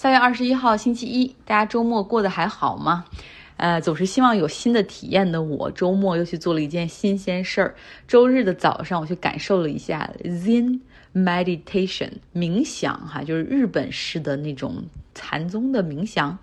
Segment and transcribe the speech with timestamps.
[0.00, 3.04] 三月二十一号星期一，大家周末过得还好吗？
[3.56, 7.74] 呃，总是希望有新的体验的我，周末又去做了一件新鲜事儿。
[8.06, 10.78] 周日的早上，我去感受了一下 Zen
[11.14, 14.84] meditation 冥想，哈，就是日本式的那种
[15.14, 16.38] 禅宗的冥想。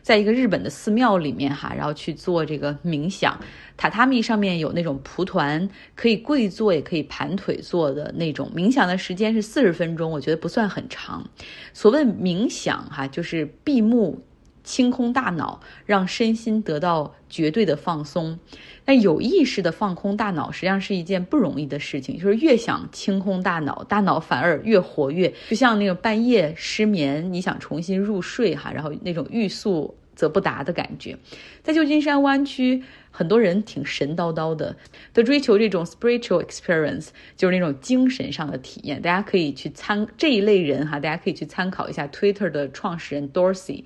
[0.00, 3.38] 在一个日本的寺庙里面哈，然后去做这个冥想，
[3.76, 8.50] 榻榻米上面有那种蒲团，可以跪坐也可以盘腿坐的那种。
[8.54, 11.28] 冥想的时间是四十分钟，我觉得不算很长。
[11.74, 14.22] 所谓冥想哈，就是闭目。
[14.68, 18.38] 清空大脑，让身心得到绝对的放松。
[18.84, 22.18] 但有意识的放空大脑，实际上是一件不容易的事情。
[22.18, 31.16] 就是越想清空大脑，大脑反而越活跃，就像那个半夜失眠，你想重新入睡哈，然后那种欲速则不达的感觉。
[31.62, 34.76] 在旧金山湾区，很多人挺神叨叨的，
[35.12, 39.00] 都追求这种 spiritual experience，就是那种精神上的体验。
[39.02, 43.84] 大家可以去参这一类人哈，大家可以去参考一下 Twitter 的创始人 Dorsey。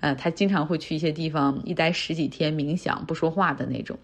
[0.00, 3.96] 呃，他经常会去一些地方一待十几天冥想不说话的那种。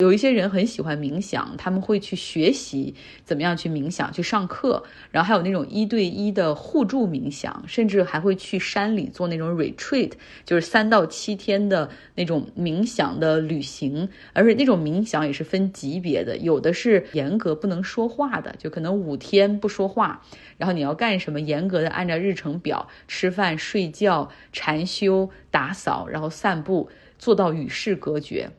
[0.00, 4.84] 有一些人很喜欢冥想，他们会去学习怎么样去冥想，去上课。
[5.10, 10.12] 然后还有那种一对一的互助冥想，甚至还会去山里做那种 retreat，
[10.44, 14.06] 就是三到七天的那种冥想的旅行。
[14.32, 20.22] 而且那种冥想也是分级别的，有的是严格不能说话的，就可能五天不说话。
[20.58, 21.40] 然后你要干什么？
[21.40, 28.50] 严格的按照日程表吃饭、睡觉、禅修、打扫，然后散步，做到与世隔绝。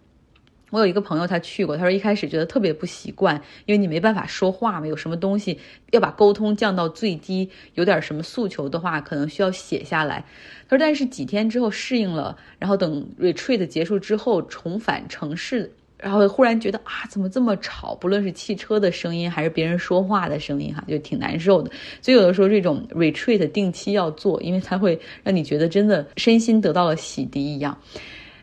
[0.70, 5.58] 我有一个朋友，他去过，他说一开始觉得特别不习惯，因为你没办法说话嘛，有什么东西
[5.92, 10.24] 要把沟通降到最低，有点什么诉求的话，可能需要写下来。
[10.68, 15.72] 他说，但是几天之后适应了，然后等 retreat 结束之后重返城市。
[16.00, 17.96] 然后忽然觉得啊，怎么这么吵？
[17.96, 21.72] 不论是汽车的声音还是别人说话的声音，哈，就挺难受的。
[22.04, 27.76] 所以有的时候这种 retreat 定期要做，因为它会让你觉得真的身心得到了洗涤一样。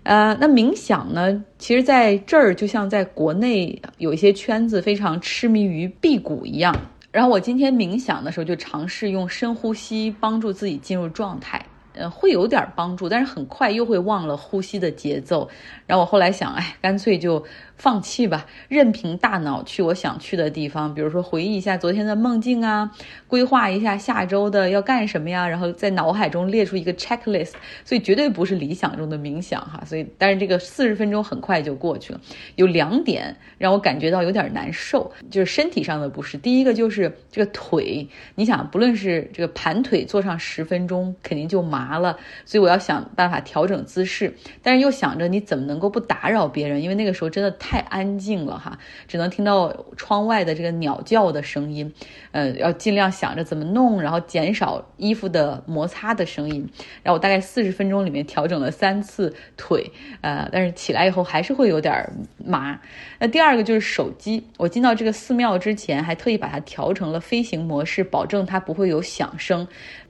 [0.04, 1.44] 呃，那冥想呢？
[1.58, 6.74] 其实在这儿就像在国内有一些圈子非常痴迷于辟谷一样。
[7.10, 11.64] 然后我今天冥想的时候就尝试用深呼吸帮助自己进入状态。
[11.94, 15.48] 呃，会有点帮助，但是很快又会忘了呼吸的节奏。
[15.86, 17.44] 然后我后来想，哎，干脆就。
[17.76, 22.90] 放弃吧，任凭大脑去我想去的地方，比如说回忆一下昨天的梦境啊，
[23.26, 27.52] 规划一下下周的要干什么呀，然后在脑海中列出一个 checklist。
[27.84, 29.82] 所以绝对不是理想中的冥想哈。
[29.84, 32.20] 所以，但是这个四十分钟很快就过去了。
[32.54, 36.38] 有两点让我感觉到有点难受，就是身体上的不适。
[36.38, 42.16] 第一个就是这个腿，你想，不论是这个盘腿坐上十分钟，肯定就麻了。
[42.44, 44.32] 所以我要想办法调整姿势，
[44.62, 47.50] 但是又想着你怎么能够不打扰别人，因为那个时候真的。
[47.66, 51.90] 太安静了哈，只能听到窗外的这个鸟叫的声音，
[52.30, 56.68] 呃，要尽量想着怎么弄，然后减少衣服的摩擦的声音。
[57.02, 62.06] 然后我大概四十分钟里面调整了三次腿，呃，但是起来以后还是会有点
[62.46, 62.80] 麻。
[63.18, 69.66] 那第二个就是手机，我进到这个寺庙之前还特意把它调成了飞行模式，保证它不会有响声。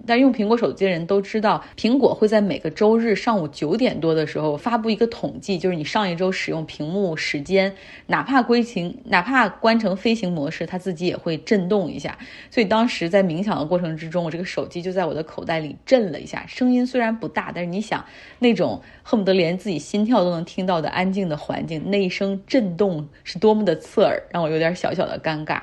[0.06, 7.74] 但用苹果手机的人都知道，苹果会在每个周日上午九点多的时候发布一个统计，就是你上一周使用屏幕时间，
[8.06, 12.18] 哪怕归情，哪怕关成飞行模式，它自己也会震动一下。
[12.50, 18.04] 所以当时在冥想的过程之中，我这个手机就在我的口袋里震了一下，声音虽然不大，但是你想
[18.40, 25.60] 那种恨不得连自己心跳都能听到的安静的环境，那一声震动是多么的刺耳，让我有点小小的尴尬。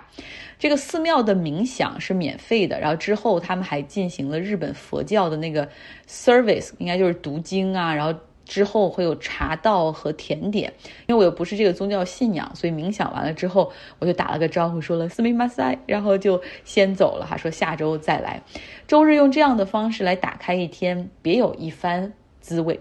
[0.60, 5.68] 这个寺庙的冥想是免费的，然后之后他们还进行了日本佛教的那个
[6.08, 8.14] service，应该就是读经啊，然后
[8.46, 10.72] 之后会有茶道和甜点。
[11.08, 18.44] 因为我又不是这个宗教信仰，所以冥想完了之后，我就打了个招呼，说了斯密马塞，然后就先走了哈，说下周再来。
[18.88, 22.80] 周日用这样的方式来打开一天，别有一番滋味，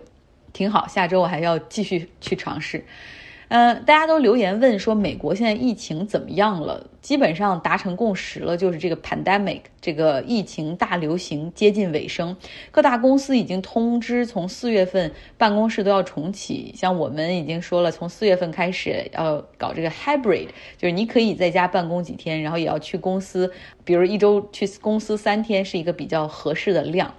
[0.53, 0.87] 挺好。
[0.87, 2.85] 下周我还要继续去尝试。
[3.51, 6.87] 嗯，大家都留言问说美国现在疫情怎么样了？
[7.03, 12.37] 基本上达成共识了，就是这个 pandemic 这个疫情大流行接近尾声。
[12.71, 16.73] 各大公司已经通知，从四月份办公室都要重启。
[16.77, 20.47] 像我们已经说了，从四月份开始要搞这个 hybrid，
[20.79, 23.53] 就是你可以在家办公几天，然后也要去公司，
[23.85, 27.13] 比如一周去公司三天是一个比较合适的量。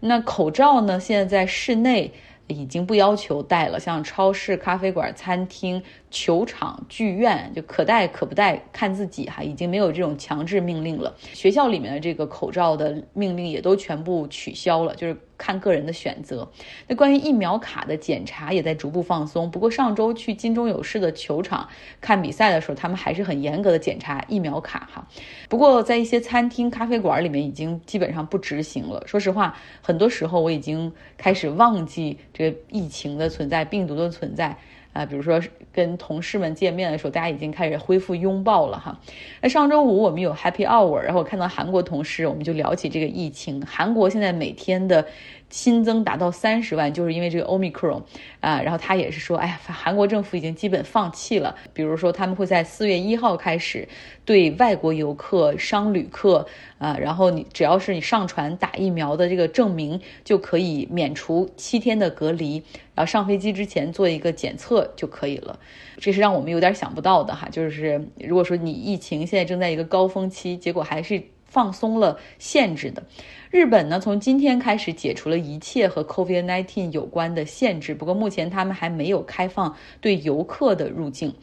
[0.00, 0.98] 那口罩呢？
[0.98, 2.10] 现在在室内。
[2.48, 9.42] 已经不要求带了，像超市、咖啡馆、餐厅、球场、剧院，就可戴可不戴，看自己哈。
[9.42, 11.14] 已经没有这种强制命令了。
[11.32, 16.50] 学校里面的这个口罩的命令也都全部取消了，就是看个人的选择。
[16.86, 19.50] 那关于疫苗卡的检查也在逐步放松。
[19.50, 21.68] 不过上周去金钟有事的球场
[22.00, 25.06] 看比赛的时候，他们还是很严格的检查疫苗卡哈。
[25.48, 29.02] 不过在一些餐厅、咖啡馆里面已经基本上不执行了。
[29.06, 34.56] 说实话，很多时候我已经开始忘记这个疫情的存在、病毒的存在。
[34.98, 35.40] 啊，比如说
[35.72, 38.98] 跟同事们见面的时候，大家已经开始恢复拥抱了哈。
[39.40, 43.64] 那上周五我们有 Happy Hour，然后我看到韩国同事，我们就聊起这个疫情。
[43.64, 45.06] 韩国现在每天的。
[45.50, 48.02] 新增达到三十万，就是因为这个 Omicron
[48.40, 51.56] 啊，然后他也是说，哎呀，韩国政府已经基本放弃了。
[51.72, 53.88] 比如说，他们会在四月一号开始
[54.24, 56.46] 对外国游客、商旅客
[56.78, 62.62] 啊，然后你只要是你上传打疫苗的这个证明，就可以免除七天的隔离，
[62.94, 65.58] 然后上飞机之前做一个检测就可以了。
[65.98, 73.02] 这是让我们有点想不到的哈，就是如果说你疫情现在正在一个高峰期，结果还是放松了限制的。
[73.50, 81.34] 日本呢，从今天开始解除了一切和 COVID-19 有关的限制，不过目前他们还没有开放对游客的入境。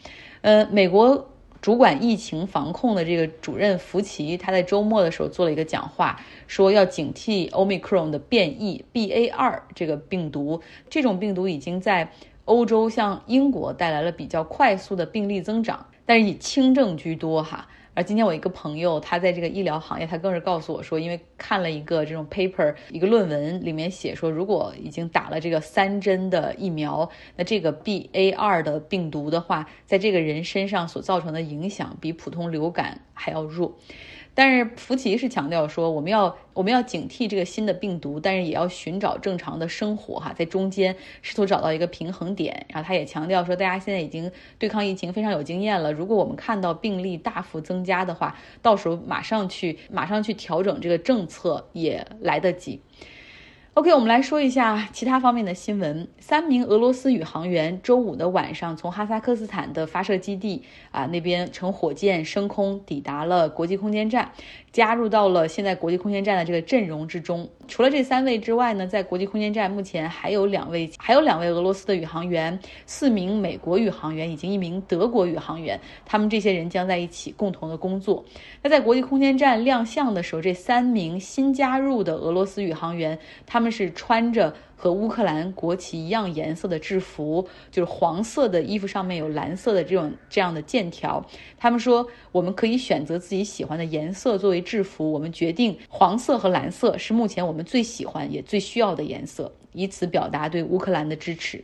[0.42, 12.12] 呃，美国主管疫情防控的这个主任福奇，他在周末的时候做了一个讲话，说要警惕 Omicron 的变异 BA.2 这个病毒，这种病毒已经在
[12.46, 17.68] 欧洲像英国带来了比较快速的病例增长，但是以轻症居多哈。
[17.96, 33.74] 而今天我一个朋友，他在这个医疗行业，他更是告诉我说，因为看了一个这种 paper，一个论文里面写说，如果已经打了这个三针的疫苗，那这个 B A 二的病毒的话，在这个人身上所造成的影响比普通流感还要弱。
[34.34, 42.66] 但是福奇是强调说，我们要我们要警惕这个新的病毒，但是也要寻找正常的生活哈，在中间试图找到一个平衡点。
[42.70, 52.82] 然后他也强调说，大家现在已经对抗疫情非常有经验了，如果我们看到病例大幅增加的话，到时候马上去马上去调整这个政策也来得及。
[53.76, 56.08] OK，我们来说一下其他方面的新闻。
[56.18, 64.32] 三名俄罗斯宇航员周五的晚上从哈萨克斯坦的发射基地啊那边乘火箭升空，抵达了国际空间站。
[64.72, 67.50] 加入到了现在国际空间站的这个阵容之中。
[67.66, 75.80] 除了这三位之外呢，在国际空间站目前还有两位，还有两位俄罗斯的宇航员，四名美国宇航员以及一名德国宇航员。
[76.06, 78.26] 他们这些人将在一起共同的工作。
[78.64, 84.54] 那在国际空间站亮相的时候，这三名新加入的俄罗斯宇航员，他们他们是穿着。
[84.78, 91.26] 和乌克兰国旗一样颜色的制服，就是黄色的衣服上面有蓝色的这种这样的剑条。
[91.58, 101.64] 他们说，我们可以选择自己喜欢的颜色作为制服，我们决定黄色和蓝色是目前我们最喜欢也最需要的颜色，以此表达对乌克兰的支持。